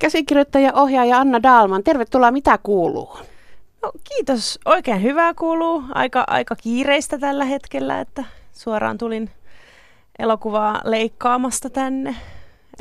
[0.00, 2.30] Käsikirjoittaja ohjaaja Anna Dalman, tervetuloa.
[2.30, 3.18] Mitä kuuluu?
[3.82, 4.58] No, kiitos.
[4.64, 5.82] Oikein hyvää kuuluu.
[5.94, 9.30] Aika, aika kiireistä tällä hetkellä, että suoraan tulin
[10.18, 12.16] elokuvaa leikkaamasta tänne.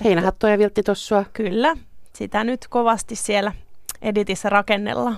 [0.03, 1.25] Heinähattoja ja viltti tossua.
[1.33, 1.77] Kyllä.
[2.13, 3.51] Sitä nyt kovasti siellä
[4.01, 5.13] editissä rakennella.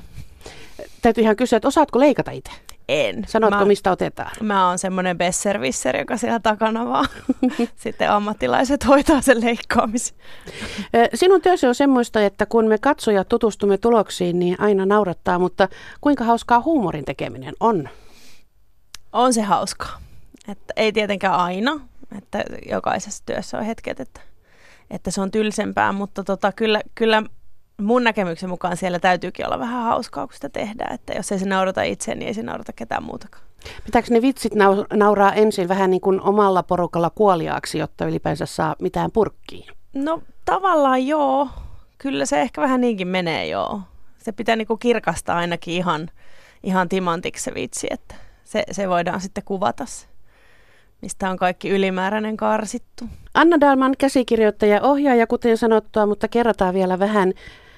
[1.02, 2.52] Täytyy ihan kysyä, että osaatko leikata itse?
[2.90, 3.24] En.
[3.28, 4.32] Sanotko, mä, mistä otetaan?
[4.42, 7.08] Mä oon semmoinen besservisser, joka siellä takana vaan
[7.84, 10.18] sitten ammattilaiset hoitaa sen leikkaamisen.
[11.14, 15.68] Sinun työsi on semmoista, että kun me katsojat tutustumme tuloksiin, niin aina naurattaa, mutta
[16.02, 17.90] kuinka hauskaa huumorin tekeminen on?
[19.14, 20.02] On se hauskaa.
[20.48, 21.80] Että ei tietenkään aina,
[22.18, 24.22] että jokaisessa työssä on hetket, että,
[24.92, 27.24] että se on tylsempää, mutta tota, kyllä, kyllä
[27.82, 30.94] mun näkemyksen mukaan siellä täytyykin olla vähän hauskaa, kun sitä tehdään.
[30.94, 33.44] Että jos ei se naurata itse, niin ei se naurata ketään muutakaan.
[33.86, 34.54] Pitääkö ne vitsit
[34.94, 39.68] nauraa ensin vähän niin kuin omalla porukalla kuoliaaksi, jotta ylipäänsä saa mitään purkkiin?
[39.94, 41.50] No tavallaan joo.
[41.98, 43.82] Kyllä se ehkä vähän niinkin menee joo.
[44.18, 46.10] Se pitää niin kuin kirkastaa ainakin ihan,
[46.64, 50.08] ihan timantiksi se vitsi, että se, se voidaan sitten kuvata se
[51.02, 53.06] mistä on kaikki ylimääräinen karsittu.
[53.34, 57.34] Anna Dalman käsikirjoittaja ohjaaja, kuten sanottua, mutta kerrotaan vielä vähän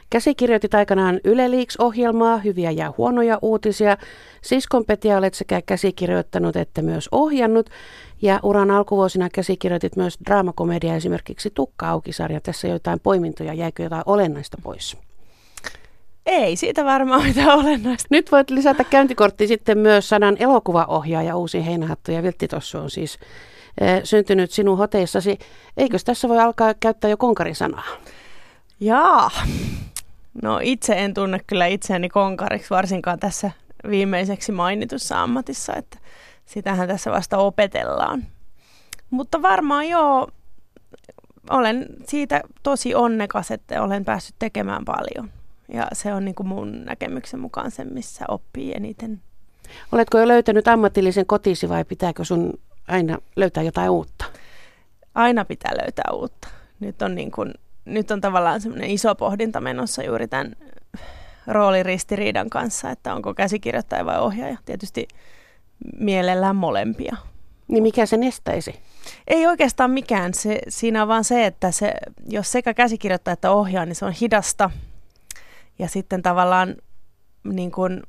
[0.09, 3.97] Käsikirjoitit aikanaan Yle Leaks-ohjelmaa, hyviä ja huonoja uutisia.
[4.41, 7.69] Siskon Petia olet sekä käsikirjoittanut että myös ohjannut.
[8.21, 12.41] Ja uran alkuvuosina käsikirjoitit myös draamakomedia esimerkiksi Tukka Aukisarja.
[12.41, 14.97] Tässä jotain poimintoja, jäikö jotain olennaista pois?
[16.25, 18.07] Ei siitä varmaan mitään olennaista.
[18.11, 23.19] Nyt voit lisätä käyntikortti sitten myös sanan elokuvaohjaaja Uusi Heinähattu ja Viltti Tossu on siis
[23.81, 25.37] e, syntynyt sinun hoteissasi.
[25.77, 27.83] Eikös tässä voi alkaa käyttää jo konkarisanaa?
[28.79, 29.31] Jaa,
[30.41, 33.51] No itse en tunne kyllä itseäni konkariksi, varsinkaan tässä
[33.89, 35.97] viimeiseksi mainitussa ammatissa, että
[36.45, 38.25] sitähän tässä vasta opetellaan.
[39.09, 40.27] Mutta varmaan joo,
[41.49, 45.31] olen siitä tosi onnekas, että olen päässyt tekemään paljon.
[45.73, 49.21] Ja se on niin kuin mun näkemyksen mukaan se, missä oppii eniten.
[49.91, 52.53] Oletko jo löytänyt ammatillisen kotisi vai pitääkö sun
[52.87, 54.25] aina löytää jotain uutta?
[55.15, 56.47] Aina pitää löytää uutta.
[56.79, 57.53] Nyt on niin kuin
[57.89, 60.55] nyt on tavallaan semmoinen iso pohdinta menossa juuri tämän
[61.47, 64.57] rooliristiriidan kanssa, että onko käsikirjoittaja vai ohjaaja.
[64.65, 65.07] Tietysti
[65.97, 67.15] mielellään molempia.
[67.67, 68.79] Niin mikä sen estäisi?
[69.27, 70.33] Ei oikeastaan mikään.
[70.33, 71.93] Se, siinä on vaan se, että se,
[72.27, 74.69] jos sekä käsikirjoittaa että ohjaa, niin se on hidasta.
[75.79, 76.75] Ja sitten tavallaan
[77.43, 78.03] niin kun,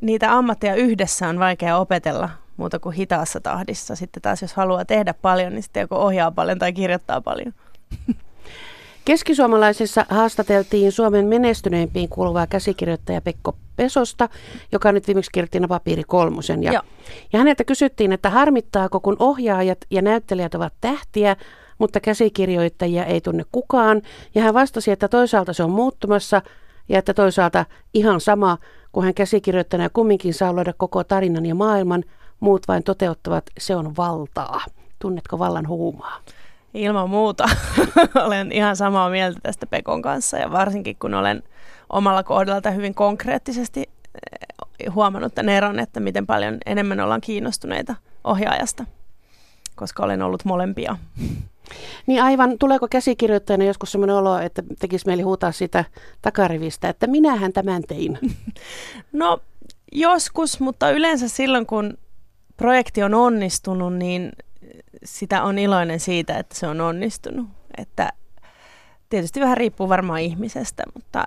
[0.00, 3.96] niitä ammatteja yhdessä on vaikea opetella muuta kuin hitaassa tahdissa.
[3.96, 7.52] Sitten taas jos haluaa tehdä paljon, niin sitten joko ohjaa paljon tai kirjoittaa paljon.
[9.06, 14.28] Keskisuomalaisessa haastateltiin Suomen menestyneimpiin kuuluvaa käsikirjoittaja Pekko Pesosta,
[14.72, 16.62] joka nyt viimeksi kirjoitti Papiiri kolmosen.
[16.62, 16.82] Ja,
[17.32, 21.36] ja häneltä kysyttiin, että harmittaako, kun ohjaajat ja näyttelijät ovat tähtiä,
[21.78, 24.02] mutta käsikirjoittajia ei tunne kukaan.
[24.34, 26.42] Ja hän vastasi, että toisaalta se on muuttumassa
[26.88, 27.64] ja että toisaalta
[27.94, 28.58] ihan sama,
[28.92, 32.04] kun hän käsikirjoittajana kumminkin saa luoda koko tarinan ja maailman,
[32.40, 34.64] muut vain toteuttavat, se on valtaa.
[34.98, 36.20] Tunnetko vallan huumaa?
[36.76, 37.48] Ilman muuta
[38.26, 41.42] olen ihan samaa mieltä tästä Pekon kanssa ja varsinkin kun olen
[41.90, 47.94] omalla kohdalta hyvin konkreettisesti eh, huomannut tämän eron, että miten paljon enemmän ollaan kiinnostuneita
[48.24, 48.84] ohjaajasta,
[49.76, 50.96] koska olen ollut molempia.
[52.06, 55.84] Niin aivan, tuleeko käsikirjoittajana joskus sellainen olo, että tekisi mieli huutaa sitä
[56.22, 58.18] takarivistä, että minähän tämän tein?
[59.12, 59.40] No
[59.92, 61.98] joskus, mutta yleensä silloin kun
[62.56, 64.32] projekti on onnistunut, niin
[65.06, 67.46] sitä on iloinen siitä, että se on onnistunut.
[67.78, 68.12] Että
[69.08, 71.24] tietysti vähän riippuu varmaan ihmisestä, mutta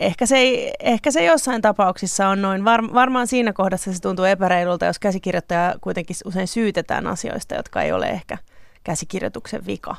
[0.00, 2.64] ehkä se, ei, ehkä se jossain tapauksissa on noin.
[2.64, 7.92] Var, varmaan siinä kohdassa se tuntuu epäreilulta, jos käsikirjoittaja kuitenkin usein syytetään asioista, jotka ei
[7.92, 8.38] ole ehkä
[8.84, 9.96] käsikirjoituksen vika.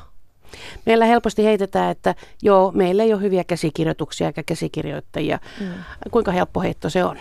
[0.86, 5.38] Meillä helposti heitetään, että joo, meillä ei ole hyviä käsikirjoituksia eikä käsikirjoittajia.
[5.60, 5.66] Mm.
[6.10, 7.18] Kuinka helppo heitto se on?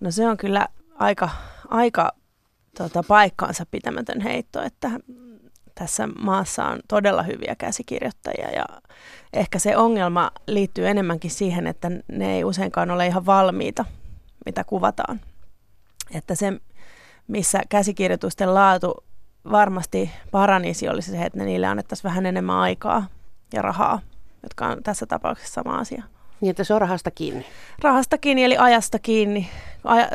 [0.00, 0.68] No se on kyllä
[0.98, 1.28] aika,
[1.68, 2.12] aika
[2.74, 4.90] tota, paikkaansa pitämätön heitto, että
[5.74, 8.64] tässä maassa on todella hyviä käsikirjoittajia ja
[9.32, 13.84] ehkä se ongelma liittyy enemmänkin siihen, että ne ei useinkaan ole ihan valmiita,
[14.46, 15.20] mitä kuvataan.
[16.10, 16.52] Että se,
[17.28, 19.04] missä käsikirjoitusten laatu
[19.50, 23.06] varmasti paranisi, olisi se, että niille annettaisiin vähän enemmän aikaa
[23.52, 24.00] ja rahaa,
[24.42, 26.02] jotka on tässä tapauksessa sama asia.
[26.40, 27.46] Niin, että se on rahasta kiinni.
[27.82, 29.48] Rahasta kiinni, eli ajasta kiinni.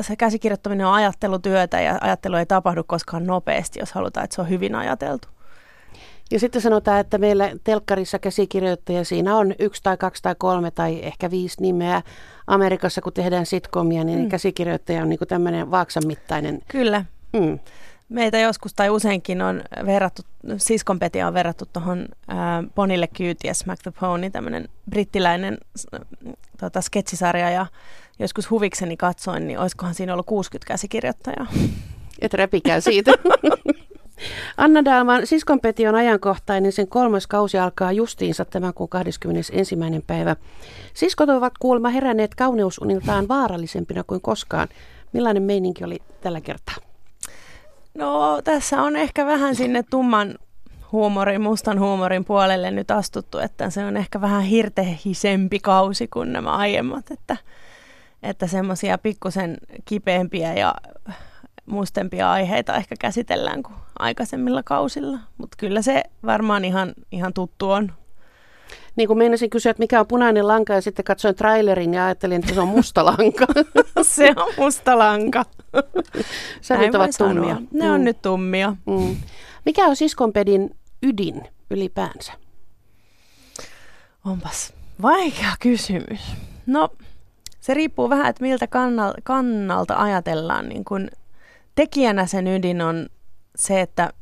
[0.01, 4.49] Se käsikirjoittaminen on ajattelutyötä ja ajattelu ei tapahdu koskaan nopeasti, jos halutaan, että se on
[4.49, 5.27] hyvin ajateltu.
[6.31, 10.99] Ja sitten sanotaan, että meillä telkkarissa käsikirjoittaja siinä on yksi tai kaksi tai kolme tai
[11.03, 12.01] ehkä viisi nimeä.
[12.47, 14.29] Amerikassa kun tehdään sitcomia, niin mm.
[14.29, 16.59] käsikirjoittaja on niin tämmöinen vaaksan mittainen.
[16.67, 17.05] Kyllä.
[17.33, 17.59] Mm.
[18.09, 20.21] Meitä joskus tai useinkin on verrattu,
[20.57, 22.37] siskonpetia on verrattu tuohon äh,
[22.75, 25.57] Bonille kyytiä Smack the Pony, tämmöinen brittiläinen
[25.93, 26.01] äh,
[26.59, 27.65] tota, sketsisarja ja
[28.19, 31.47] joskus huvikseni katsoin, niin olisikohan siinä ollut 60 käsikirjoittajaa.
[32.21, 33.11] Et repikää siitä.
[34.57, 39.75] Anna Dalman siskonpeti on ajankohtainen, sen kolmas kausi alkaa justiinsa tämän kuun 21.
[40.07, 40.35] päivä.
[40.93, 44.67] Siskot ovat kuulemma heränneet kauneusuniltaan vaarallisempina kuin koskaan.
[45.13, 46.88] Millainen meininki oli tällä kertaa?
[47.99, 50.35] No tässä on ehkä vähän sinne tumman
[50.91, 56.51] huumorin, mustan huumorin puolelle nyt astuttu, että se on ehkä vähän hirtehisempi kausi kuin nämä
[56.51, 57.37] aiemmat, että,
[58.23, 60.75] että semmoisia pikkusen kipeämpiä ja
[61.65, 67.91] mustempia aiheita ehkä käsitellään kuin aikaisemmilla kausilla, mutta kyllä se varmaan ihan, ihan tuttu on.
[68.99, 72.39] Niin kuin meinasin kysyä, että mikä on punainen lanka ja sitten katsoin trailerin ja ajattelin,
[72.39, 73.45] että se on musta lanka.
[74.01, 75.45] se on musta lanka.
[76.61, 77.61] Sävyt ovat tummia.
[77.71, 77.93] Ne mm.
[77.93, 78.75] on nyt tummia.
[78.85, 79.15] Mm.
[79.65, 81.41] Mikä on siskonpedin ydin
[81.71, 82.33] ylipäänsä?
[84.25, 86.21] Onpas vaikea kysymys.
[86.65, 86.89] No,
[87.59, 88.67] se riippuu vähän, että miltä
[89.23, 90.69] kannalta ajatellaan.
[90.69, 91.09] Niin kun
[91.75, 93.09] tekijänä sen ydin on
[93.55, 94.13] se, että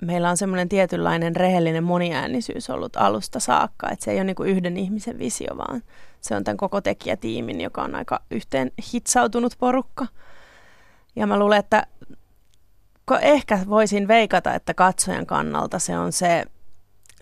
[0.00, 4.76] meillä on semmoinen tietynlainen rehellinen moniäänisyys ollut alusta saakka, että se ei ole niin yhden
[4.76, 5.82] ihmisen visio, vaan
[6.20, 10.06] se on tämän koko tekijätiimin, joka on aika yhteen hitsautunut porukka.
[11.16, 11.86] Ja mä luulen, että
[13.20, 16.44] ehkä voisin veikata, että katsojan kannalta se on se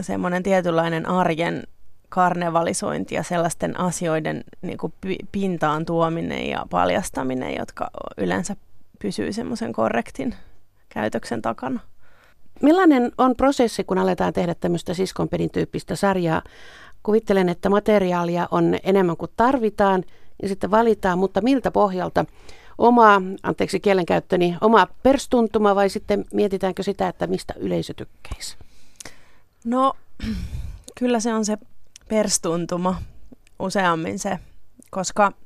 [0.01, 1.63] semmoinen tietynlainen arjen
[2.09, 4.93] karnevalisointi ja sellaisten asioiden niin kuin
[5.33, 8.57] pintaan tuominen ja paljastaminen, jotka yleensä
[8.99, 10.35] pysyy semmoisen korrektin
[10.89, 11.81] käytöksen takana.
[12.63, 16.43] Millainen on prosessi, kun aletaan tehdä tämmöistä siskonpedin tyyppistä sarjaa?
[17.03, 20.05] Kuvittelen, että materiaalia on enemmän kuin tarvitaan
[20.43, 22.25] ja sitten valitaan, mutta miltä pohjalta?
[22.79, 28.57] Oma, anteeksi kielenkäyttöni, oma perstuntuma vai sitten mietitäänkö sitä, että mistä yleisö tykkäisi?
[29.65, 29.93] No,
[30.99, 31.59] kyllä se on se
[32.09, 32.97] perstuntuma
[33.59, 34.39] useammin se,
[34.91, 35.33] koska–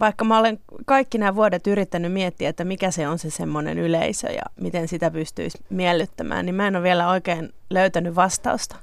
[0.00, 4.28] vaikka mä olen kaikki nämä vuodet yrittänyt miettiä, että mikä se on se semmoinen yleisö
[4.28, 8.76] ja miten sitä pystyisi miellyttämään, niin mä en ole vielä oikein löytänyt vastausta.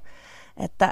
[0.58, 0.92] Että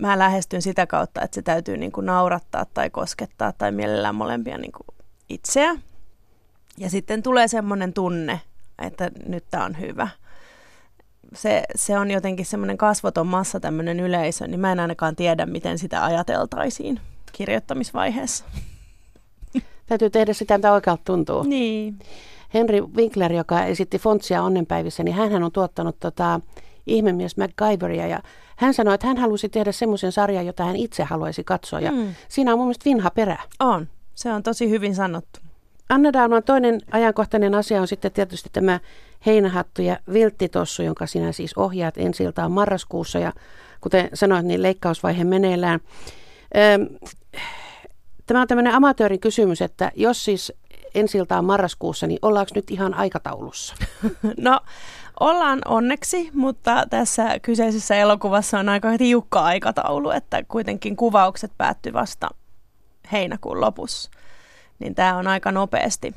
[0.00, 4.58] mä lähestyn sitä kautta, että se täytyy niin kuin naurattaa tai koskettaa tai mielellään molempia
[4.58, 4.96] niin kuin
[5.28, 5.76] itseä.
[6.78, 8.40] Ja sitten tulee semmoinen tunne,
[8.78, 10.08] että nyt tämä on hyvä.
[11.34, 15.78] Se, se on jotenkin semmoinen kasvoton massa tämmöinen yleisö, niin mä en ainakaan tiedä, miten
[15.78, 17.00] sitä ajateltaisiin
[17.32, 18.44] kirjoittamisvaiheessa.
[19.90, 21.42] Täytyy tehdä sitä, mitä oikealta tuntuu.
[21.42, 21.98] Niin.
[22.54, 26.40] Henry Winkler, joka esitti Fontsia onnenpäivissä, niin hän on tuottanut tota,
[26.86, 28.22] ihmemies MacGyveria ja
[28.56, 32.14] hän sanoi, että hän halusi tehdä semmoisen sarjan, jota hän itse haluaisi katsoa ja mm.
[32.28, 33.42] siinä on mun mielestä vinha perä.
[33.60, 35.40] On, se on tosi hyvin sanottu.
[35.88, 38.80] Anna Dalman toinen ajankohtainen asia on sitten tietysti tämä
[39.26, 43.32] heinähattu ja vilttitossu, jonka sinä siis ohjaat ensi iltaan marraskuussa ja
[43.80, 45.80] kuten sanoit, niin leikkausvaihe meneillään.
[46.74, 46.86] Öm,
[48.30, 50.52] Tämä on tämmöinen amatöörin kysymys, että jos siis
[50.94, 53.74] ensiltä on marraskuussa, niin ollaanko nyt ihan aikataulussa?
[54.36, 54.60] No
[55.20, 62.28] ollaan onneksi, mutta tässä kyseisessä elokuvassa on aika tiukka aikataulu, että kuitenkin kuvaukset päättyy vasta
[63.12, 64.10] heinäkuun lopussa.
[64.78, 66.14] Niin tämä on aika nopeasti,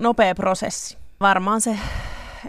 [0.00, 0.98] nopea prosessi.
[1.20, 1.78] Varmaan se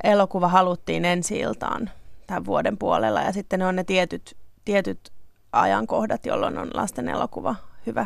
[0.04, 1.90] elokuva haluttiin ensi iltaan
[2.28, 5.12] tämän vuoden puolella ja sitten ne on ne tietyt, tietyt
[5.52, 7.56] ajankohdat, jolloin on lasten elokuva
[7.86, 8.06] hyvä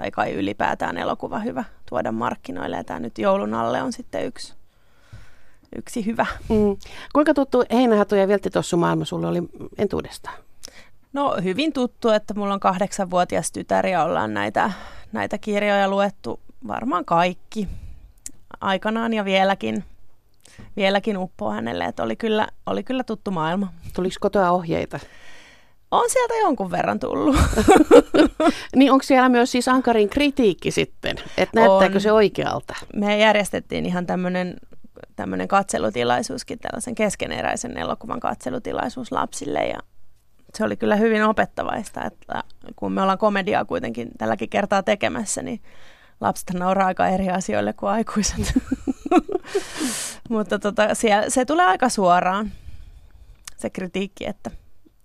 [0.00, 2.76] tai kai ylipäätään elokuva hyvä tuoda markkinoille.
[2.76, 4.54] Ja tämä nyt joulun alle on sitten yksi,
[5.76, 6.26] yksi hyvä.
[6.48, 6.76] Mm.
[7.12, 9.42] Kuinka tuttu Heinähatu ja Vilttitossu maailma sulle oli
[9.78, 10.38] entuudestaan?
[11.12, 14.70] No hyvin tuttu, että mulla on kahdeksanvuotias tytär ja ollaan näitä,
[15.12, 17.68] näitä kirjoja luettu varmaan kaikki
[18.60, 19.84] aikanaan ja vieläkin,
[20.76, 23.72] vieläkin uppoa hänelle, että oli kyllä, oli kyllä tuttu maailma.
[23.94, 25.00] Tuliko kotoa ohjeita?
[25.90, 27.36] On sieltä jonkun verran tullut.
[28.76, 32.00] niin onko siellä myös siis Ankarin kritiikki sitten, että näyttääkö on.
[32.00, 32.74] se oikealta?
[32.94, 34.56] Me järjestettiin ihan tämmöinen
[35.16, 39.78] tämmöinen katselutilaisuuskin, tällaisen keskeneräisen elokuvan katselutilaisuus lapsille ja
[40.54, 42.44] se oli kyllä hyvin opettavaista, että
[42.76, 45.62] kun me ollaan komediaa kuitenkin tälläkin kertaa tekemässä, niin
[46.20, 48.54] lapset nauraa aika eri asioille kuin aikuiset.
[50.30, 52.52] Mutta tota, siellä, se tulee aika suoraan,
[53.56, 54.50] se kritiikki, että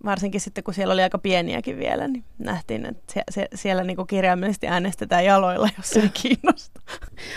[0.05, 4.05] varsinkin sitten kun siellä oli aika pieniäkin vielä, niin nähtiin, että sie- sie- siellä niinku
[4.05, 6.81] kirjaimellisesti äänestetään jaloilla, jos ei kiinnosta.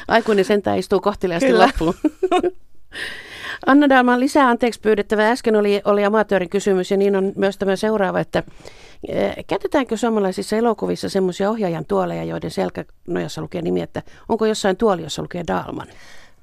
[0.09, 1.95] Aikuinen sentään istuu kohteliaasti loppuun.
[3.67, 5.31] Anna Dalman lisää anteeksi pyydettävä.
[5.31, 10.57] Äsken oli, oli amatöörin kysymys ja niin on myös tämä seuraava, että äh, käytetäänkö suomalaisissa
[10.57, 15.87] elokuvissa semmoisia ohjaajan tuoleja, joiden selkänojassa lukee nimi, että onko jossain tuoli, jossa lukee Dalman?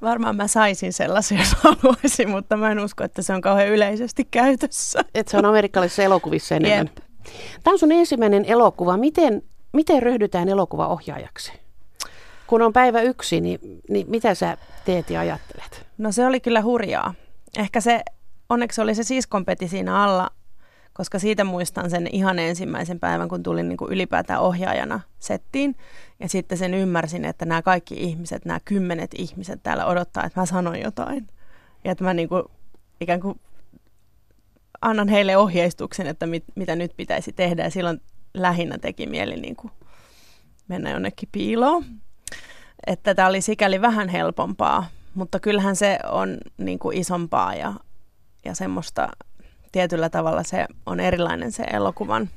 [0.05, 4.27] Varmaan mä saisin sellaisen, jos haluaisin, mutta mä en usko, että se on kauhean yleisesti
[4.31, 4.99] käytössä.
[5.15, 6.89] Että se on amerikkalaisissa elokuvissa enemmän.
[6.95, 7.05] Jep.
[7.63, 8.97] Tämä on sun ensimmäinen elokuva.
[8.97, 9.41] Miten,
[9.73, 11.53] miten ryhdytään elokuvaohjaajaksi?
[12.47, 13.59] Kun on päivä yksi, niin,
[13.89, 15.85] niin mitä sä teet ja ajattelet?
[15.97, 17.13] No se oli kyllä hurjaa.
[17.57, 18.01] Ehkä se,
[18.49, 20.29] onneksi oli se siskonpeti siinä alla,
[20.95, 25.75] koska siitä muistan sen ihan ensimmäisen päivän, kun tulin niin kuin ylipäätään ohjaajana settiin.
[26.19, 30.45] Ja sitten sen ymmärsin, että nämä kaikki ihmiset, nämä kymmenet ihmiset täällä odottaa, että mä
[30.45, 31.27] sanon jotain.
[31.83, 32.43] Ja että mä niin kuin,
[33.01, 33.39] ikään kuin
[34.81, 37.63] annan heille ohjeistuksen, että mit, mitä nyt pitäisi tehdä.
[37.63, 38.01] Ja silloin
[38.33, 39.71] lähinnä teki mieli niin kuin
[40.67, 41.85] mennä jonnekin piiloon.
[42.87, 47.73] Että tämä oli sikäli vähän helpompaa, mutta kyllähän se on niin kuin isompaa ja,
[48.45, 49.09] ja semmoista
[49.75, 52.29] tietyllä tavalla se on erilainen se elokuvan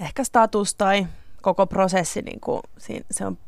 [0.00, 1.06] ehkä status tai
[1.42, 2.62] koko prosessi, niin kuin,
[3.10, 3.38] se, on,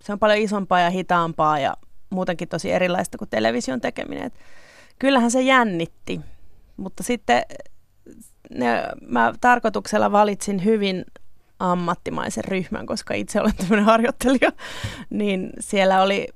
[0.00, 1.76] se on paljon isompaa ja hitaampaa ja
[2.10, 4.24] muutenkin tosi erilaista kuin television tekeminen.
[4.24, 4.34] Et
[4.98, 6.20] kyllähän se jännitti,
[6.76, 7.42] mutta sitten
[8.50, 11.04] ne, mä tarkoituksella valitsin hyvin
[11.58, 14.52] ammattimaisen ryhmän, koska itse olen tämmöinen harjoittelija,
[15.10, 16.28] niin siellä oli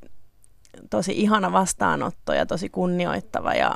[0.91, 3.75] tosi ihana vastaanotto ja tosi kunnioittava ja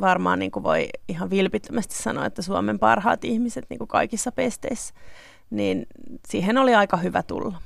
[0.00, 4.94] varmaan niin kuin voi ihan vilpittömästi sanoa, että Suomen parhaat ihmiset niin kuin kaikissa pesteissä,
[5.50, 5.86] niin
[6.28, 7.62] siihen oli aika hyvä tulla.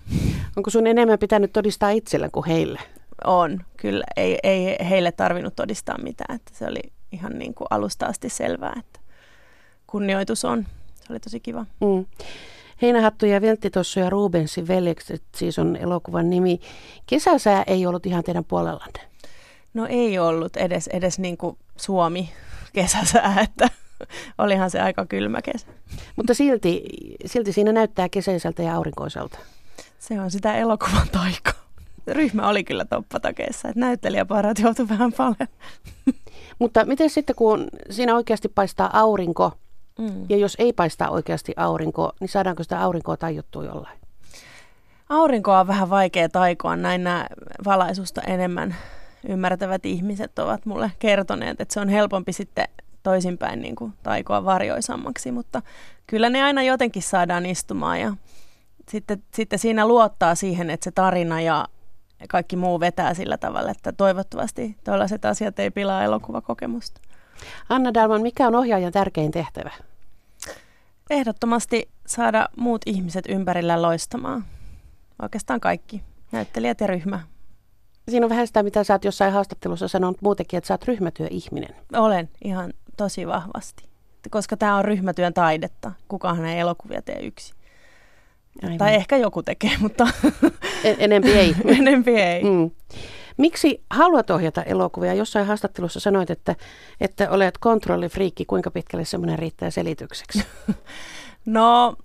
[0.57, 2.81] Onko sun enemmän pitänyt todistaa itsellä kuin heille?
[3.25, 4.05] On, kyllä.
[4.17, 6.37] Ei, ei heille tarvinnut todistaa mitään.
[6.37, 6.81] Että se oli
[7.13, 9.01] ihan niin kuin alusta asti selvää, että
[9.87, 10.67] kunnioitus on.
[10.95, 11.67] Se oli tosi kiva.
[11.81, 12.07] Mm.
[12.83, 13.41] Heinähattu ja
[13.73, 16.61] Tossu ja Rubensin veljekset, siis on elokuvan nimi.
[17.07, 19.01] Kesäsää ei ollut ihan teidän puolellanne.
[19.75, 22.33] No ei ollut edes, edes niin kuin Suomi
[22.73, 23.69] kesäsää, että
[24.39, 25.67] olihan se aika kylmä kesä.
[26.17, 26.83] Mutta silti,
[27.27, 29.39] silti siinä näyttää kesäiseltä ja aurinkoiselta.
[29.99, 31.53] Se on sitä elokuvan taika.
[32.07, 35.49] Ryhmä oli kyllä toppatakeessa, että näyttelijäparat joutui vähän paljon.
[36.59, 39.53] Mutta miten sitten, kun siinä oikeasti paistaa aurinko,
[39.99, 40.27] mm.
[40.29, 43.99] ja jos ei paistaa oikeasti aurinko, niin saadaanko sitä aurinkoa tajuttua jollain?
[45.09, 47.03] Aurinkoa on vähän vaikea taikoa, näin
[47.65, 48.77] valaisusta enemmän
[49.29, 52.69] ymmärtävät ihmiset ovat mulle kertoneet, että se on helpompi sitten
[53.03, 55.63] toisinpäin niin kuin taikoa varjoisammaksi, mutta
[56.07, 58.13] kyllä ne aina jotenkin saadaan istumaan ja
[58.89, 61.69] sitten, sitten siinä luottaa siihen, että se tarina ja
[62.29, 67.01] kaikki muu vetää sillä tavalla, että toivottavasti tällaiset asiat ei pilaa elokuvakokemusta.
[67.69, 69.71] Anna Dalman, mikä on ohjaajan tärkein tehtävä?
[71.11, 74.45] Ehdottomasti saada muut ihmiset ympärillä loistamaan.
[75.23, 76.03] Oikeastaan kaikki,
[76.33, 77.21] näyttelijät ja ryhmä
[78.09, 81.77] Siinä on vähän sitä, mitä sä oot jossain haastattelussa sanonut muutenkin, että sä oot ryhmätyöihminen.
[81.93, 83.85] Olen ihan tosi vahvasti,
[84.31, 85.93] koska tämä on ryhmätyön taidetta.
[86.09, 87.55] Kukaan ei elokuvia tee yksi.
[88.63, 88.79] Aivan.
[88.79, 90.09] Tai ehkä joku tekee, mutta...
[90.85, 91.57] En, enempi ei.
[91.79, 92.45] enempi ei.
[92.45, 92.71] Mm.
[93.37, 95.15] Miksi haluat ohjata elokuvia?
[95.15, 96.55] Jossain haastattelussa sanoit, että,
[97.01, 98.45] että olet kontrollifriikki.
[98.45, 100.45] Kuinka pitkälle semmoinen riittää selitykseksi?
[101.47, 101.97] no,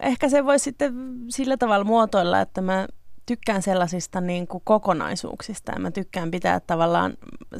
[0.00, 0.94] ehkä se voi sitten
[1.28, 2.86] sillä tavalla muotoilla, että mä
[3.26, 7.14] tykkään sellaisista niin kuin kokonaisuuksista ja mä tykkään pitää tavallaan,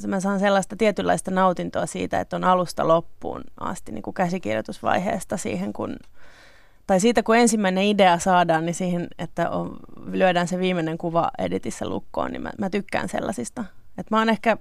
[0.07, 5.73] mä saan sellaista tietynlaista nautintoa siitä, että on alusta loppuun asti niin kuin käsikirjoitusvaiheesta siihen,
[5.73, 5.97] kun,
[6.87, 9.77] tai siitä kun ensimmäinen idea saadaan, niin siihen, että on,
[10.07, 13.65] lyödään se viimeinen kuva editissä lukkoon, niin mä, mä tykkään sellaisista.
[13.99, 14.57] Et mä oon ehkä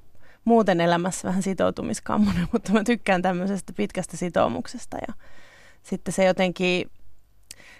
[0.45, 5.13] muuten elämässä vähän sitoutumiskammonen, mutta mä tykkään tämmöisestä pitkästä sitoumuksesta ja
[5.83, 6.89] sitten se jotenkin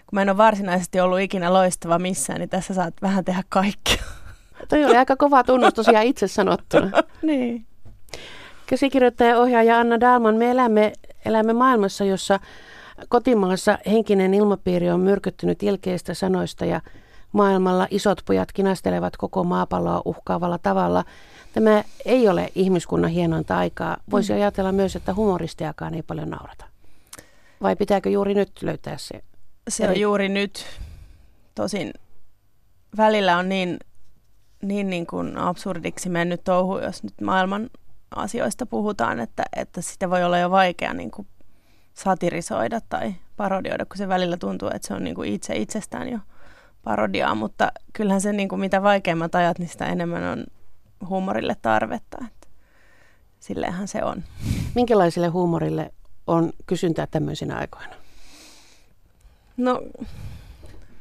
[0.06, 4.02] kun mä en ole varsinaisesti ollut ikinä loistava missään, niin tässä saat vähän tehdä kaikkea.
[4.68, 6.90] Toi oli aika kova tunnus tosiaan itse sanottuna.
[7.22, 7.66] niin.
[8.66, 10.92] Käsikirjoittaja ohjaaja Anna Dalman, me elämme,
[11.24, 12.40] elämme maailmassa, jossa
[13.08, 16.80] kotimaassa henkinen ilmapiiri on myrkyttynyt ilkeistä sanoista ja
[17.32, 21.04] maailmalla isot pojat kinastelevat koko maapalloa uhkaavalla tavalla.
[21.52, 23.96] Tämä ei ole ihmiskunnan hienointa aikaa.
[24.10, 24.38] Voisi mm.
[24.38, 26.64] ajatella myös, että humoristiakaan ei paljon naurata.
[27.62, 29.22] Vai pitääkö juuri nyt löytää se
[29.68, 30.66] se on juuri nyt.
[31.54, 31.92] Tosin
[32.96, 33.78] välillä on niin,
[34.62, 37.70] niin, niin kuin absurdiksi mennyt touhu, jos nyt maailman
[38.16, 41.26] asioista puhutaan, että, että sitä voi olla jo vaikea niin kuin
[41.94, 46.18] satirisoida tai parodioida, kun se välillä tuntuu, että se on niin kuin itse itsestään jo
[46.82, 50.44] parodiaa, mutta kyllähän se niin kuin mitä vaikeimmat ajat, niin sitä enemmän on
[51.08, 52.18] huumorille tarvetta.
[52.26, 52.48] Että
[53.40, 54.24] silleenhän se on.
[54.74, 55.92] Minkälaiselle huumorille
[56.26, 58.01] on kysyntää tämmöisinä aikoina?
[59.56, 59.82] No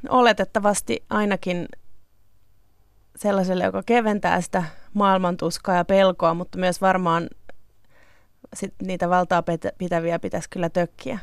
[0.10, 1.68] oletettavasti ainakin
[3.16, 7.30] sellaiselle, joka keventää sitä maailmantuskaa ja pelkoa, mutta myös varmaan
[8.54, 9.44] sit niitä valtaa
[9.78, 11.20] pitäviä pitäisi kyllä tökkiä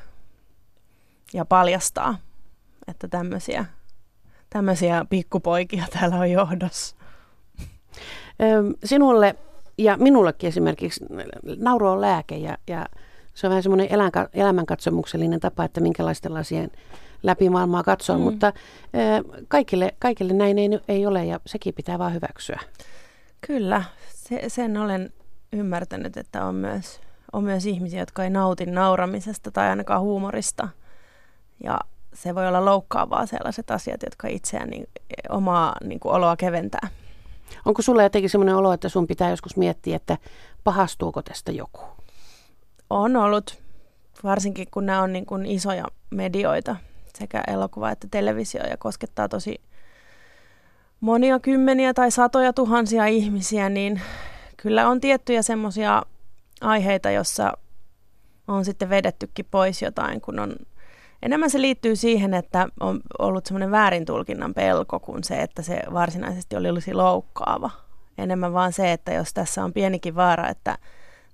[1.33, 2.19] ja paljastaa,
[2.89, 3.65] että tämmöisiä,
[4.51, 6.97] tämmöisiä pikkupoikia täällä on johdossa.
[8.85, 9.37] Sinulle
[9.79, 11.05] ja minullekin esimerkiksi
[11.57, 12.87] nauru on lääke ja, ja
[13.35, 13.89] se on vähän semmoinen
[14.33, 16.71] elämänkatsomuksellinen tapa, että minkälaisten lasien
[17.23, 18.23] läpi maailmaa katsoa, mm.
[18.23, 18.53] mutta
[19.49, 22.61] kaikille, kaikille näin ei, ei ole ja sekin pitää vaan hyväksyä.
[23.41, 23.85] Kyllä,
[24.15, 25.13] se, sen olen
[25.53, 27.01] ymmärtänyt, että on myös,
[27.33, 30.69] on myös ihmisiä, jotka ei nauti nauramisesta tai ainakaan huumorista.
[31.65, 31.79] Ja
[32.15, 34.89] se voi olla loukkaavaa sellaiset asiat, jotka itseään niin,
[35.29, 36.89] omaa niin kuin oloa keventää.
[37.65, 40.19] Onko sulla jotenkin sellainen olo, että sun pitää joskus miettiä, että
[40.65, 41.81] pahastuuko tästä joku?
[42.91, 43.59] On ollut,
[44.25, 46.77] varsinkin kun nämä on niin kuin isoja medioita,
[47.19, 49.61] sekä elokuva että televisio, ja koskettaa tosi
[51.01, 54.01] monia kymmeniä tai satoja tuhansia ihmisiä, niin
[54.57, 56.03] kyllä on tiettyjä semmoisia
[56.61, 57.53] aiheita, jossa
[58.49, 60.57] on sitten vedettykin pois jotain, kun on
[61.23, 66.57] Enemmän se liittyy siihen, että on ollut semmoinen väärintulkinnan pelko kuin se, että se varsinaisesti
[66.57, 67.71] oli olisi loukkaava.
[68.19, 70.79] Enemmän vaan se, että jos tässä on pienikin vaara, että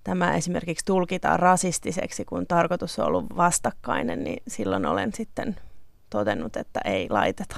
[0.05, 5.57] tämä esimerkiksi tulkitaan rasistiseksi, kun tarkoitus on ollut vastakkainen, niin silloin olen sitten
[6.15, 7.57] todennut, että ei laiteta.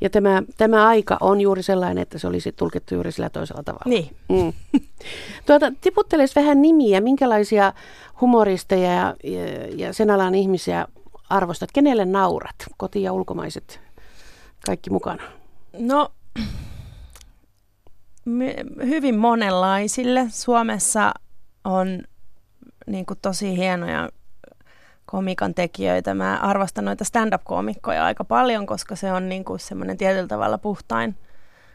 [0.00, 3.84] Ja tämä, tämä aika on juuri sellainen, että se olisi tulkittu juuri sillä toisella tavalla.
[3.86, 4.16] Niin.
[4.28, 4.52] Mm.
[5.46, 7.72] Tuota, tiputtelisi vähän nimiä, minkälaisia
[8.20, 10.86] humoristeja ja, ja, ja sen alan ihmisiä
[11.28, 11.72] arvostat?
[11.72, 12.56] Kenelle naurat?
[12.76, 13.80] Koti- ja ulkomaiset,
[14.66, 15.22] kaikki mukana.
[15.78, 16.12] No,
[18.86, 20.26] hyvin monenlaisille.
[20.30, 21.12] Suomessa
[21.64, 22.02] on
[22.86, 24.08] niin kuin tosi hienoja
[25.12, 26.14] komikan tekijöitä.
[26.14, 31.16] Mä arvostan noita stand-up-komikkoja aika paljon, koska se on niin semmoinen tietyllä tavalla puhtain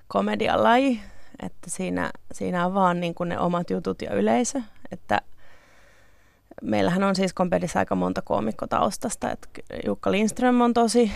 [0.08, 1.00] komedian laji,
[1.44, 4.62] että siinä, siinä on vaan niin ne omat jutut ja yleisö.
[4.92, 5.22] Että
[6.62, 9.32] meillähän on siis kompedissa aika monta koomikkotaustasta.
[9.32, 9.48] Että
[9.86, 11.12] Jukka Lindström on tosi,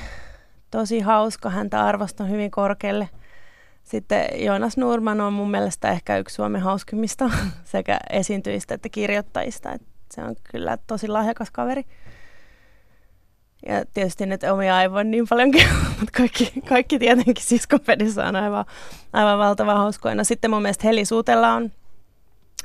[0.71, 3.09] tosi hauska, häntä arvostan hyvin korkealle.
[3.83, 7.29] Sitten Joonas Nurman on mun mielestä ehkä yksi Suomen hauskimmista
[7.63, 9.71] sekä esiintyjistä että kirjoittajista.
[9.71, 11.85] Että se on kyllä tosi lahjakas kaveri.
[13.67, 15.51] Ja tietysti nyt omia aivan niin paljon,
[15.99, 18.65] mutta kaikki, kaikki tietenkin siskopedissä on aivan,
[19.13, 20.15] aivan valtava hauskoina.
[20.15, 21.71] No sitten mun mielestä Heli Suutella on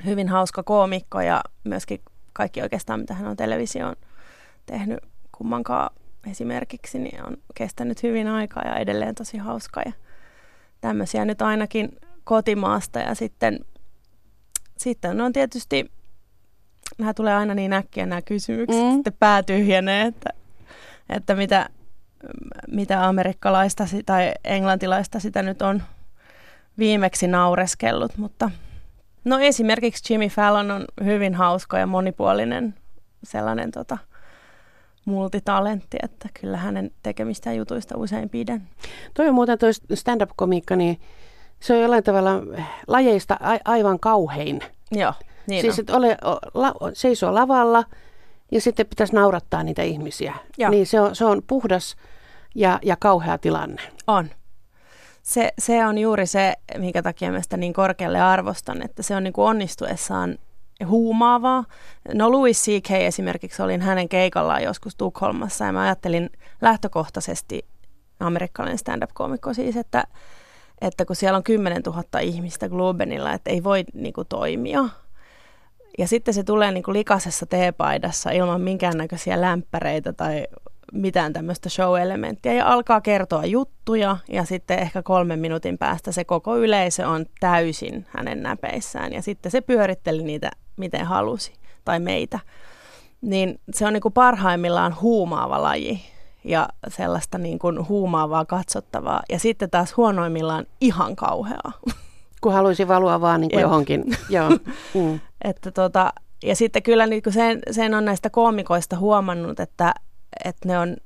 [0.04, 2.00] hyvin hauska koomikko ja myöskin
[2.32, 3.96] kaikki oikeastaan, mitä hän on televisioon
[4.66, 4.98] tehnyt
[5.32, 5.90] kummankaan
[6.30, 9.82] esimerkiksi, niin on kestänyt hyvin aikaa ja edelleen tosi hauska.
[9.86, 9.92] Ja
[10.80, 13.60] tämmöisiä nyt ainakin kotimaasta ja sitten,
[14.76, 15.90] sitten on tietysti,
[16.98, 18.92] nämä tulee aina niin äkkiä nämä kysymykset, mm.
[18.94, 20.30] sitten pää tyhjenee, että,
[21.08, 21.68] että mitä,
[22.68, 25.82] mitä amerikkalaista tai englantilaista sitä nyt on
[26.78, 28.50] viimeksi naureskellut, mutta–
[29.26, 32.74] No esimerkiksi Jimmy Fallon on hyvin hauska ja monipuolinen
[33.22, 33.98] sellainen tota,
[35.04, 38.68] multitalentti, että kyllä hänen tekemistä jutuista usein pidän.
[39.14, 41.00] Toi on muuten toi stand-up-komiikka, niin
[41.60, 42.30] se on jollain tavalla
[42.86, 44.60] lajeista a- aivan kauhein.
[44.92, 45.12] Joo,
[45.46, 46.16] niin Siis, että ole,
[46.54, 47.84] la, seisoo lavalla
[48.52, 50.34] ja sitten pitäisi naurattaa niitä ihmisiä.
[50.58, 50.70] Joo.
[50.70, 51.96] Niin se on, se on puhdas
[52.54, 53.82] ja, ja kauhea tilanne.
[54.06, 54.30] On
[55.26, 59.24] se, se on juuri se, minkä takia mä sitä niin korkealle arvostan, että se on
[59.24, 60.38] niin kuin onnistuessaan
[60.86, 61.64] huumaavaa.
[62.14, 62.90] No Louis C.K.
[62.90, 66.30] esimerkiksi olin hänen keikallaan joskus Tukholmassa ja mä ajattelin
[66.62, 67.66] lähtökohtaisesti
[68.20, 70.04] amerikkalainen stand-up-komikko siis, että,
[70.80, 74.88] että kun siellä on 10 000 ihmistä Globenilla, että ei voi niin kuin, toimia.
[75.98, 80.46] Ja sitten se tulee niin kuin likaisessa teepaidassa ilman minkäännäköisiä lämpäreitä tai
[80.92, 86.56] mitään tämmöistä show-elementtiä ja alkaa kertoa juttuja ja sitten ehkä kolmen minuutin päästä se koko
[86.56, 91.52] yleisö on täysin hänen näpeissään ja sitten se pyöritteli niitä miten halusi
[91.84, 92.38] tai meitä.
[93.20, 96.00] Niin se on niin kuin parhaimmillaan huumaava laji
[96.44, 101.72] ja sellaista niin kuin huumaavaa katsottavaa ja sitten taas huonoimmillaan ihan kauheaa.
[102.40, 104.04] Kun haluaisi valua vaan niin kuin johonkin.
[104.28, 104.50] Joo.
[104.94, 105.20] Mm.
[105.46, 106.12] Että tota,
[106.44, 109.94] ja sitten kyllä niin sen, sen on näistä koomikoista huomannut, että
[110.44, 110.96] että ne on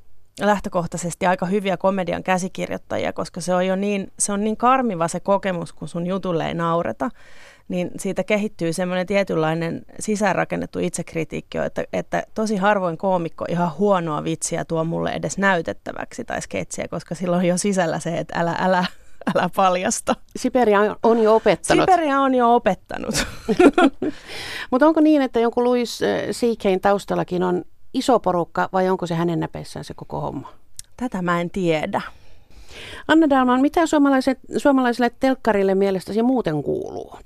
[0.40, 5.20] lähtökohtaisesti aika hyviä komedian käsikirjoittajia, koska se on jo niin, se on niin karmiva se
[5.20, 7.10] kokemus, kun sun jutulle ei naureta,
[7.68, 14.64] niin siitä kehittyy semmoinen tietynlainen sisäänrakennettu itsekritiikki, että, että tosi harvoin koomikko ihan huonoa vitsiä
[14.64, 18.84] tuo mulle edes näytettäväksi tai sketsiä, koska silloin on jo sisällä se, että älä, älä,
[19.34, 20.16] älä paljasta.
[20.36, 21.82] Siberia on jo opettanut.
[21.82, 23.14] Siberia on jo opettanut.
[24.70, 29.14] Mutta onko niin, että jonkun Louis eh, C.K.'n taustallakin on iso porukka vai onko se
[29.14, 30.52] hänen näpeissään se koko homma?
[30.96, 32.00] Tätä mä en tiedä.
[33.08, 33.80] Anna Dalman, mitä
[34.56, 37.18] suomalaiselle telkkarille mielestäsi muuten kuuluu?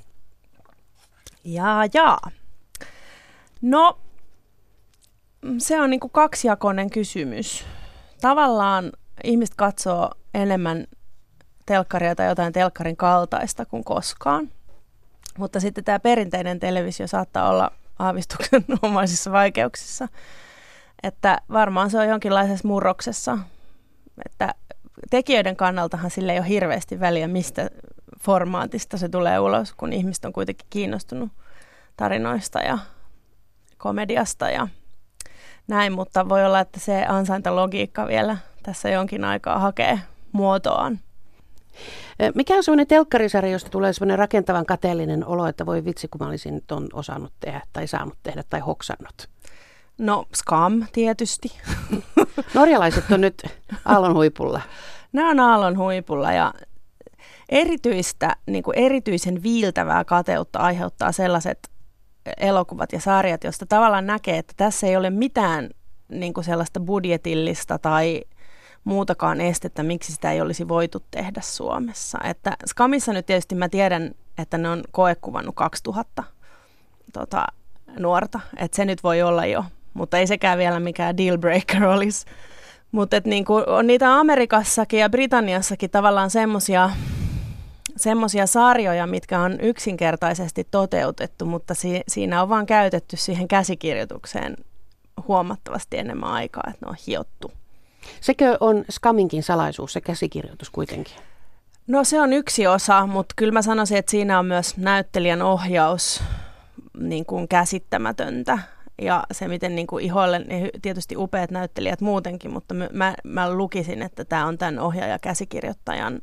[1.45, 2.31] Jaa, jaa.
[3.63, 3.99] No,
[5.59, 7.65] se on niinku kaksijakoinen kysymys.
[8.21, 8.93] Tavallaan
[9.25, 10.87] ihmiset katsoo enemmän
[11.67, 14.51] telkkaria tai jotain telkkarin kaltaista kuin koskaan.
[15.39, 20.09] Mutta sitten tämä perinteinen televisio saattaa olla aavistuksen omaisissa vaikeuksissa.
[21.03, 23.39] Että varmaan se on jonkinlaisessa murroksessa.
[24.27, 24.55] Että
[25.11, 27.71] tekijöiden kannaltahan sille ei ole hirveästi väliä, mistä
[28.21, 31.31] formaatista se tulee ulos, kun ihmiset on kuitenkin kiinnostunut
[31.97, 32.79] tarinoista ja
[33.79, 34.69] komediasta ja
[35.69, 40.01] näin, mutta voi olla, että se ansaintalogiikka vielä tässä jonkin aikaa hakee
[40.33, 41.01] muotoaan.
[42.35, 46.29] Mikä on sellainen telkkarisarja, josta tulee sellainen rakentavan kateellinen olo, että voi vitsi, kun mä
[46.29, 49.29] olisin ton osannut tehdä tai saanut tehdä tai hoksannut?
[49.99, 51.53] No, Scam tietysti.
[52.55, 53.43] Norjalaiset on nyt
[53.85, 54.61] aallon huipulla.
[55.13, 56.55] Ne on aallon huipulla ja
[57.49, 61.71] erityistä, niin kuin erityisen viiltävää kateutta aiheuttaa sellaiset
[62.37, 65.71] elokuvat ja sarjat, joista tavallaan näkee, että tässä ei ole mitään
[66.09, 68.25] niin kuin sellaista budjetillista tai
[68.85, 72.19] muutakaan estettä, miksi sitä ei olisi voitu tehdä Suomessa.
[72.25, 76.25] Että Skamissa nyt tietysti mä tiedän, että ne on koekuvannut 2000
[77.13, 77.47] tota,
[77.99, 82.27] nuorta, että se nyt voi olla jo, mutta ei sekään vielä mikään deal breaker olisi.
[82.93, 86.91] Mutta niinku, on niitä Amerikassakin ja Britanniassakin tavallaan semmoisia
[87.97, 94.57] semmoisia sarjoja, mitkä on yksinkertaisesti toteutettu, mutta si- siinä on vaan käytetty siihen käsikirjoitukseen
[95.29, 97.53] huomattavasti enemmän aikaa, että ne on hiottu.
[98.21, 101.17] Sekö on Skaminkin salaisuus, se käsikirjoitus kuitenkin?
[101.87, 106.23] No se on yksi osa, mutta kyllä mä sanoisin, että siinä on myös näyttelijän ohjaus
[106.99, 108.59] niin kuin käsittämätöntä.
[109.03, 114.03] Ja se, miten niin kuin iholle, niin tietysti upeat näyttelijät muutenkin, mutta mä, mä lukisin,
[114.03, 116.23] että tämä on tämän ohjaaja-käsikirjoittajan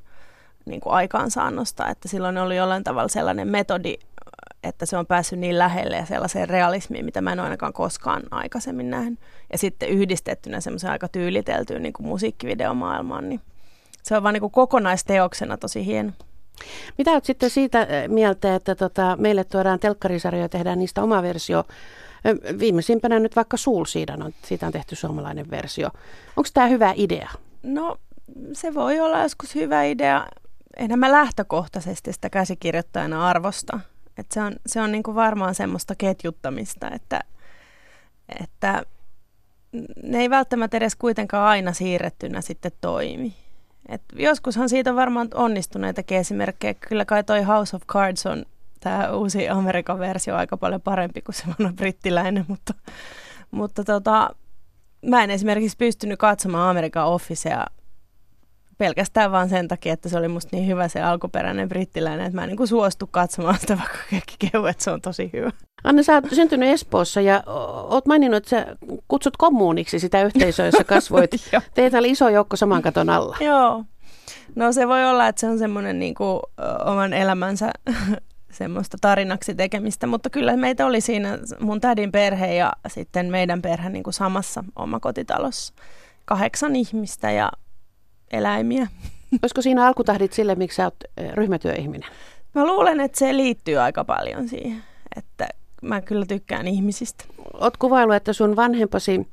[0.66, 3.96] niin kuin aikaansaannosta, että silloin oli jollain tavalla sellainen metodi,
[4.64, 8.24] että se on päässyt niin lähelle ja sellaiseen realismiin, mitä mä en ole ainakaan koskaan
[8.32, 9.20] aikaisemmin nähnyt.
[9.52, 13.42] Ja sitten yhdistettynä semmoiseen aika tyyliteltyyn niin kuin musiikkivideomaailmaan, niin
[14.04, 16.12] se on vaan niin kuin kokonaisteoksena tosi hieno.
[16.98, 21.22] Mitä olet sitten siitä eh, mieltä, että tota, meille tuodaan telkkarisarjoja ja tehdään niistä oma
[21.22, 21.64] versio?
[22.60, 25.90] Viimeisimpänä nyt vaikka Soulsidan on, siitä on tehty suomalainen versio.
[26.38, 27.30] Onko tämä hyvä idea?
[27.64, 27.98] No
[28.54, 30.28] se voi olla joskus hyvä idea.
[30.78, 33.80] Enhän mä lähtökohtaisesti sitä käsikirjoittajana arvosta.
[34.22, 37.22] Et se on, se on niinku varmaan semmoista ketjuttamista, että,
[38.44, 38.84] että
[40.04, 43.34] ne ei välttämättä edes kuitenkaan aina siirrettynä sitten toimi.
[43.90, 46.74] Et joskushan siitä on varmaan onnistuneitakin esimerkkejä.
[46.74, 48.46] Kyllä kai toi House of Cards on
[48.80, 52.74] tämä uusi Amerikan versio aika paljon parempi kuin se vanha brittiläinen, mutta,
[53.52, 54.36] mutta tota,
[55.06, 57.66] mä en esimerkiksi pystynyt katsomaan Amerikan Officea
[58.82, 62.44] pelkästään vaan sen takia, että se oli musta niin hyvä se alkuperäinen brittiläinen, että mä
[62.44, 65.52] en niin kuin suostu katsomaan sitä, vaikka kaikki kehu, että se on tosi hyvä.
[65.84, 67.44] Anne, sä oot syntynyt Espoossa ja
[67.90, 68.66] oot maininnut, että sä
[69.08, 71.32] kutsut kommuniksi sitä yhteisöä, jossa kasvoit.
[71.74, 73.38] Teitä oli iso joukko saman katon alla.
[73.40, 73.84] Joo.
[74.56, 76.40] No se voi olla, että se on semmoinen niin kuin,
[76.86, 77.72] oman elämänsä
[78.52, 83.90] semmoista tarinaksi tekemistä, mutta kyllä meitä oli siinä mun tädin perhe ja sitten meidän perhe
[83.90, 85.74] niin kuin samassa omakotitalossa.
[86.26, 87.52] Kahdeksan ihmistä ja
[88.34, 88.88] eläimiä.
[89.42, 90.96] Olisiko siinä alkutahdit sille, miksi sä oot
[91.34, 92.10] ryhmätyöihminen?
[92.56, 94.84] Mä luulen, että se liittyy aika paljon siihen,
[95.16, 95.48] että
[95.82, 97.26] mä kyllä tykkään ihmisistä.
[97.54, 99.28] Oot kuvailu, että sun vanhempasi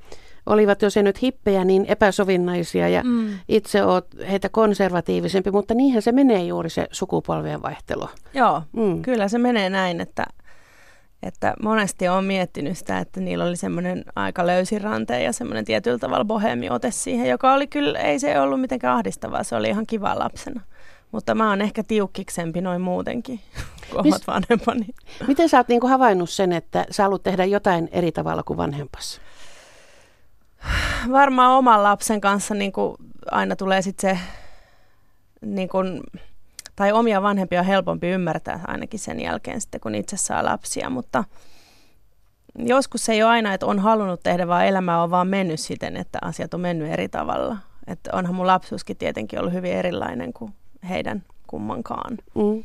[0.47, 3.39] olivat, jos ei nyt hippejä, niin epäsovinnaisia ja mm.
[3.49, 8.09] itse oot heitä konservatiivisempi, mutta niinhän se menee juuri se sukupolvien vaihtelu.
[8.35, 9.03] Joo, mm.
[9.03, 10.27] kyllä se menee näin, että
[11.23, 16.25] että monesti olen miettinyt sitä, että niillä oli semmoinen aika löysiranteen ja semmoinen tietyllä tavalla
[16.25, 20.19] bohemi ote siihen, joka oli kyllä, ei se ollut mitenkään ahdistavaa, se oli ihan kiva
[20.19, 20.61] lapsena.
[21.13, 23.41] Mutta mä oon ehkä tiukkiksempi noin muutenkin
[23.91, 24.87] kuin omat vanhempani.
[25.27, 29.21] Miten sä oot niinku havainnut sen, että sä haluat tehdä jotain eri tavalla kuin vanhempas?
[31.13, 32.97] Varmaan oman lapsen kanssa niin kuin
[33.31, 34.23] aina tulee sitten se
[35.41, 36.01] niin kuin,
[36.79, 41.25] tai omia vanhempia on helpompi ymmärtää ainakin sen jälkeen sitten, kun itse saa lapsia, mutta
[42.59, 45.97] joskus se ei ole aina, että on halunnut tehdä, vaan elämä on vaan mennyt siten,
[45.97, 47.57] että asiat on mennyt eri tavalla.
[47.87, 50.53] Että onhan mun lapsuuskin tietenkin ollut hyvin erilainen kuin
[50.89, 52.19] heidän kummankaan.
[52.35, 52.65] Mm.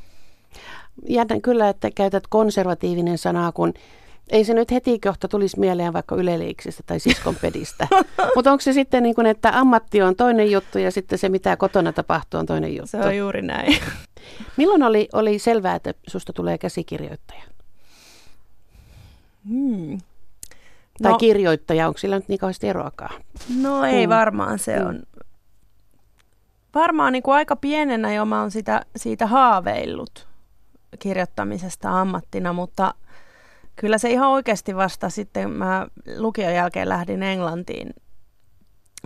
[1.10, 3.74] Jännä kyllä, että käytät konservatiivinen sanaa, kun
[4.30, 7.88] ei se nyt heti kohta tulisi mieleen vaikka yleliiksistä tai siskonpedistä.
[8.36, 11.58] Mutta onko se sitten niin kuin, että ammatti on toinen juttu ja sitten se, mitä
[11.58, 12.88] kotona tapahtuu, on toinen juttu?
[12.88, 13.78] Se on juuri näin.
[14.58, 17.44] Milloin oli, oli selvää, että susta tulee käsikirjoittaja?
[19.50, 19.98] Hmm.
[21.04, 23.22] Tai no, kirjoittaja, onko sillä nyt niin kauheasti eroakaan?
[23.62, 24.10] No ei hmm.
[24.10, 24.88] varmaan, se hmm.
[24.88, 25.04] on.
[26.76, 30.28] Varmaan niin kuin aika pienenä jo mä oon sitä, siitä haaveillut
[31.00, 32.94] kirjoittamisesta ammattina, mutta
[33.76, 37.94] Kyllä se ihan oikeasti vasta sitten, mä lukion jälkeen lähdin Englantiin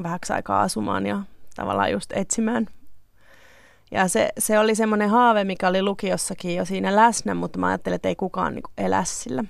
[0.03, 1.23] vähäksi aikaa asumaan ja
[1.55, 2.67] tavallaan just etsimään
[3.91, 7.95] Ja se, se oli semmoinen haave, mikä oli lukiossakin jo siinä läsnä, mutta mä ajattelin,
[7.95, 9.43] että ei kukaan niin elä sillä.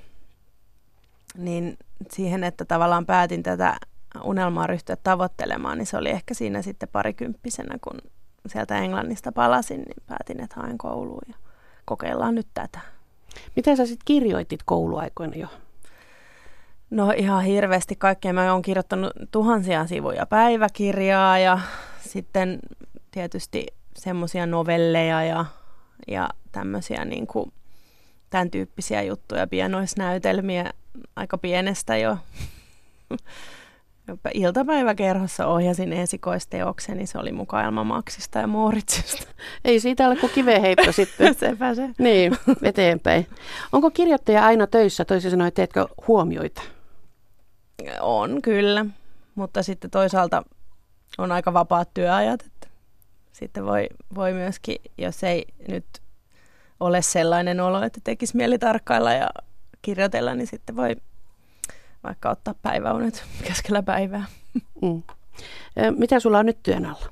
[1.38, 1.78] Niin
[2.12, 3.78] siihen, että tavallaan päätin tätä
[4.24, 8.02] unelmaa ryhtyä tavoittelemaan, niin se oli ehkä siinä sitten parikymppisenä, kun
[8.48, 11.36] sieltä Englannista palasin, niin päätin, että haen kouluun ja
[11.86, 12.80] kokeillaan nyt tätä.
[13.56, 15.48] Mitä sä sitten kirjoitit kouluaikoina jo?
[16.90, 18.34] No ihan hirveästi kaikkea.
[18.34, 21.60] Mä oon kirjoittanut tuhansia sivuja päiväkirjaa ja
[22.02, 22.60] sitten
[23.12, 25.46] tietysti semmoisia novelleja ja,
[26.08, 27.54] ja tämmöisiä niin kuin,
[28.30, 30.74] tämän tyyppisiä juttuja, pienoisnäytelmiä
[31.16, 32.18] aika pienestä jo.
[34.34, 39.28] Iltapäiväkerhossa ohjasin esikoisteoksen, niin se oli mukaan Elma Maksista ja Mooritsista.
[39.66, 41.36] Ei siitä ole kuin kiveen sitten.
[41.40, 41.90] Sepä se.
[42.00, 43.28] Niin, eteenpäin.
[43.72, 46.62] Onko kirjoittaja aina töissä, toisin sanoen, teetkö huomioita?
[48.02, 48.86] On kyllä,
[49.36, 50.44] mutta sitten toisaalta
[51.18, 52.44] on aika vapaat työajat.
[52.46, 52.68] Että
[53.32, 55.86] sitten voi, voi myöskin, jos ei nyt
[56.80, 59.30] ole sellainen olo, että tekisi mieli tarkkailla ja
[59.82, 60.96] kirjoitella, niin sitten voi
[62.04, 64.26] vaikka ottaa päiväunet keskellä päivää.
[64.82, 65.04] Mm.
[65.98, 67.12] Mitä sulla on nyt työn alla?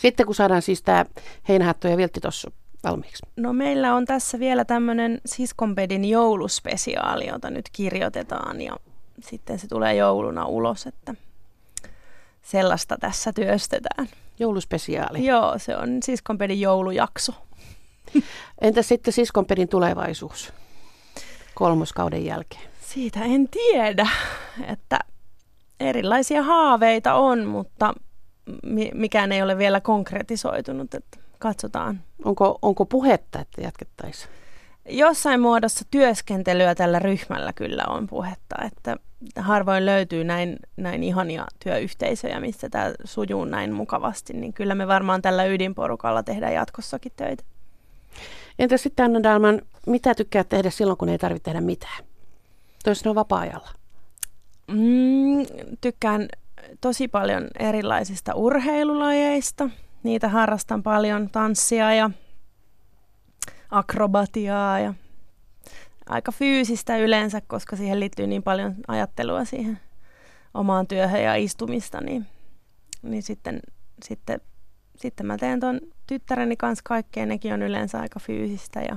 [0.00, 1.04] Sitten kun saadaan siis tämä
[1.48, 3.26] heinähatto ja vilttitossu valmiiksi.
[3.36, 8.76] No meillä on tässä vielä tämmöinen siskonpedin jouluspesiaali, jota nyt kirjoitetaan ja
[9.20, 11.14] sitten se tulee jouluna ulos, että
[12.42, 14.08] sellaista tässä työstetään.
[14.38, 15.26] Jouluspesiaali.
[15.26, 17.32] Joo, se on siskonpedin joulujakso.
[18.60, 20.52] Entä sitten siskonpedin tulevaisuus
[21.54, 22.75] kolmoskauden jälkeen?
[22.86, 24.06] Siitä en tiedä,
[24.68, 24.98] että
[25.80, 27.94] erilaisia haaveita on, mutta
[28.94, 32.00] mikään ei ole vielä konkretisoitunut, että katsotaan.
[32.24, 34.30] Onko, onko puhetta, että jatkettaisiin?
[34.88, 38.96] Jossain muodossa työskentelyä tällä ryhmällä kyllä on puhetta, että
[39.36, 45.22] harvoin löytyy näin, näin ihania työyhteisöjä, missä tämä sujuu näin mukavasti, niin kyllä me varmaan
[45.22, 47.44] tällä ydinporukalla tehdään jatkossakin töitä.
[48.58, 52.04] Entä sitten Anna Dalman, mitä tykkää tehdä silloin, kun ei tarvitse tehdä mitään?
[52.86, 53.70] Toisin vapaa-ajalla.
[54.68, 55.46] Mm,
[55.80, 56.28] tykkään
[56.80, 59.70] tosi paljon erilaisista urheilulajeista.
[60.02, 62.10] Niitä harrastan paljon, tanssia ja
[63.70, 64.94] akrobatiaa ja
[66.08, 69.80] aika fyysistä yleensä, koska siihen liittyy niin paljon ajattelua siihen
[70.54, 72.26] omaan työhön ja istumista, niin,
[73.02, 73.60] niin sitten,
[74.02, 74.40] sitten,
[74.96, 78.96] sitten mä teen ton tyttäreni kanssa kaikkea, nekin on yleensä aika fyysistä ja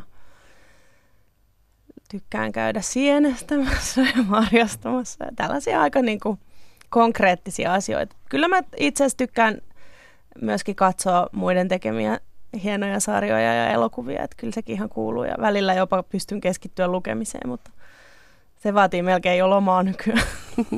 [2.12, 6.40] tykkään käydä sienestämässä ja marjastamassa ja tällaisia aika niin kuin
[6.90, 8.16] konkreettisia asioita.
[8.30, 9.62] Kyllä mä itse asiassa tykkään
[10.42, 12.20] myöskin katsoa muiden tekemiä
[12.64, 17.50] hienoja sarjoja ja elokuvia, että kyllä sekin ihan kuuluu ja välillä jopa pystyn keskittyä lukemiseen,
[17.50, 17.72] mutta
[18.58, 20.24] se vaatii melkein jo lomaa nykyään.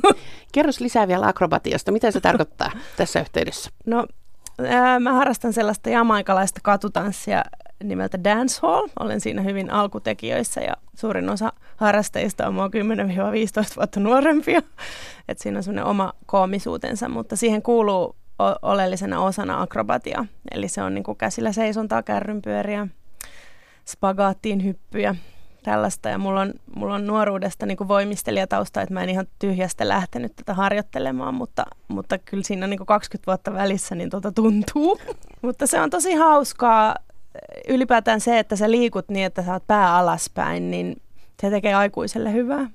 [0.53, 1.91] Kerros lisää vielä akrobatiasta.
[1.91, 3.71] Mitä se tarkoittaa tässä yhteydessä?
[3.85, 4.05] No,
[4.67, 7.43] ää, mä harrastan sellaista jamaikalaista katutanssia
[7.83, 8.87] nimeltä Dancehall.
[8.99, 12.69] Olen siinä hyvin alkutekijöissä ja suurin osa harrastajista on mua 10-15
[13.77, 14.61] vuotta nuorempia.
[15.29, 18.15] Et siinä on semmoinen oma koomisuutensa, mutta siihen kuuluu
[18.61, 20.25] oleellisena osana akrobatia.
[20.51, 22.87] Eli se on niin kuin käsillä seisontaa, kärrynpyöriä,
[23.85, 25.15] spagaattiin hyppyjä,
[25.63, 26.09] tällaista.
[26.09, 30.35] Ja mulla on, mulla on nuoruudesta niin kuin voimistelijatausta, että mä en ihan tyhjästä lähtenyt
[30.35, 34.99] tätä harjoittelemaan, mutta, mutta kyllä siinä niin kuin 20 vuotta välissä niin tuota tuntuu.
[35.41, 36.95] mutta se on tosi hauskaa.
[37.67, 41.01] Ylipäätään se, että sä liikut niin, että sä oot pää alaspäin, niin
[41.41, 42.69] se tekee aikuiselle hyvää.